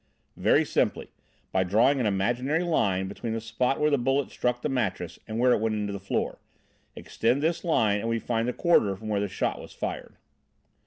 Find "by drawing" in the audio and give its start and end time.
1.51-1.99